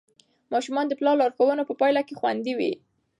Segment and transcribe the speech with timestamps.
[0.53, 2.73] ماشومان د پلار لارښوونو په پایله کې خوندي وي.